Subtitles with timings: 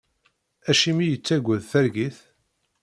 [0.69, 2.17] Acimi i yettagad targit?